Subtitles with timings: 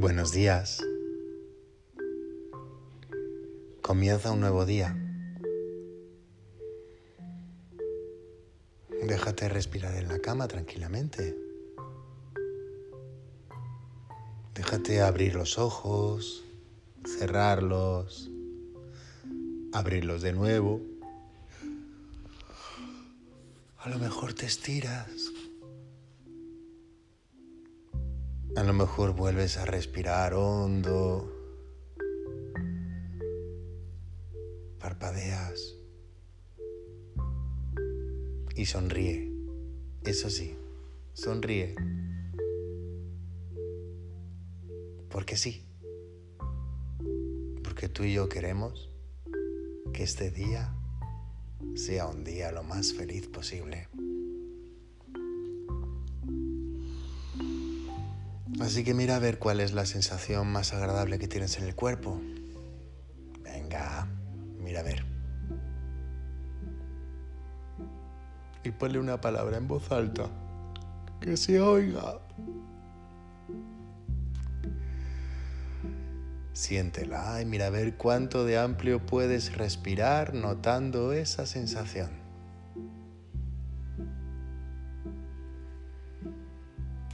[0.00, 0.80] Buenos días.
[3.82, 4.96] Comienza un nuevo día.
[9.02, 11.36] Déjate respirar en la cama tranquilamente.
[14.54, 16.44] Déjate abrir los ojos,
[17.04, 18.30] cerrarlos,
[19.72, 20.80] abrirlos de nuevo.
[23.78, 25.08] A lo mejor te estiras.
[28.58, 31.32] A lo mejor vuelves a respirar hondo.
[34.80, 35.76] Parpadeas.
[38.56, 39.32] Y sonríe.
[40.02, 40.58] Eso sí,
[41.12, 41.76] sonríe.
[45.08, 45.64] Porque sí.
[47.62, 48.90] Porque tú y yo queremos
[49.92, 50.74] que este día
[51.76, 53.86] sea un día lo más feliz posible.
[58.60, 61.76] Así que mira a ver cuál es la sensación más agradable que tienes en el
[61.76, 62.20] cuerpo.
[63.42, 64.08] Venga,
[64.58, 65.04] mira a ver.
[68.64, 70.28] Y ponle una palabra en voz alta.
[71.20, 72.18] Que se oiga.
[76.52, 82.10] Siéntela y mira a ver cuánto de amplio puedes respirar notando esa sensación.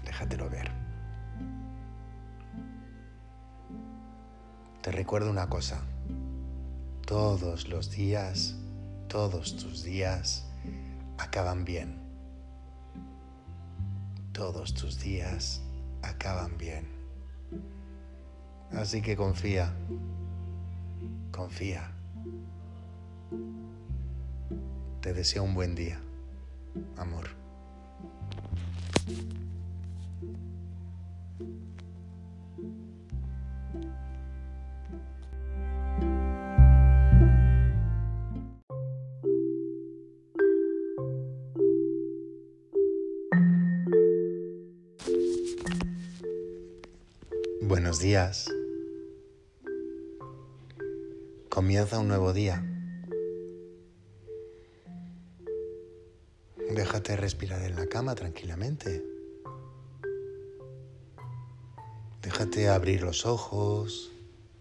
[0.06, 0.83] Déjatelo ver.
[4.84, 5.80] Te recuerdo una cosa.
[7.06, 8.54] Todos los días,
[9.08, 10.44] todos tus días
[11.16, 12.02] acaban bien.
[14.32, 15.62] Todos tus días
[16.02, 16.86] acaban bien.
[18.72, 19.72] Así que confía,
[21.32, 21.90] confía.
[25.00, 25.98] Te deseo un buen día,
[26.98, 27.30] amor.
[47.66, 48.52] Buenos días.
[51.48, 52.62] Comienza un nuevo día.
[56.76, 59.02] Déjate respirar en la cama tranquilamente.
[62.20, 64.12] Déjate abrir los ojos,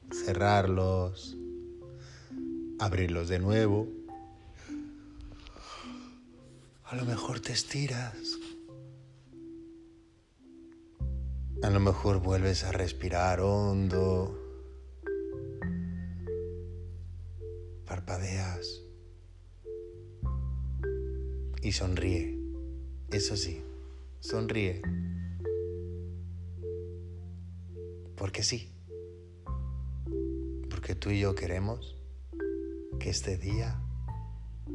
[0.09, 1.35] cerrarlos,
[2.79, 3.89] abrirlos de nuevo.
[6.85, 8.39] A lo mejor te estiras
[11.63, 14.37] A lo mejor vuelves a respirar hondo.
[17.85, 18.83] Parpadeas.
[21.61, 22.37] Y sonríe.
[23.11, 23.63] Eso sí,
[24.19, 24.81] sonríe.
[28.17, 28.73] Porque sí.
[30.69, 31.95] Porque tú y yo queremos
[32.99, 33.81] que este día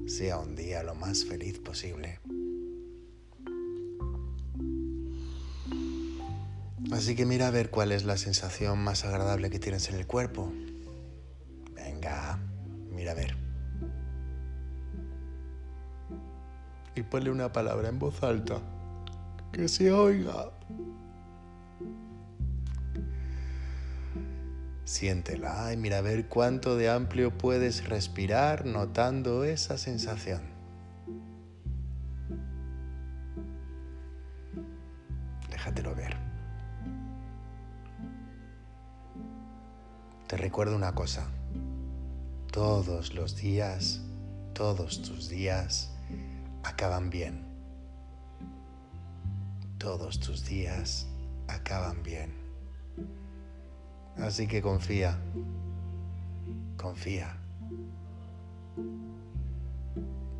[0.06, 2.18] sea un día lo más feliz posible.
[6.90, 10.06] Así que mira a ver cuál es la sensación más agradable que tienes en el
[10.06, 10.50] cuerpo.
[11.74, 12.38] Venga,
[12.90, 13.36] mira a ver.
[16.94, 18.60] Y ponle una palabra en voz alta.
[19.52, 20.50] Que se oiga.
[24.84, 30.40] Siéntela y mira a ver cuánto de amplio puedes respirar notando esa sensación.
[35.50, 36.27] Déjatelo ver.
[40.28, 41.26] Te recuerdo una cosa.
[42.52, 44.02] Todos los días,
[44.52, 45.90] todos tus días
[46.62, 47.46] acaban bien.
[49.78, 51.06] Todos tus días
[51.46, 52.34] acaban bien.
[54.18, 55.18] Así que confía,
[56.76, 57.34] confía.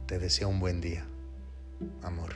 [0.05, 1.07] Te deseo un buen día,
[2.03, 2.35] amor.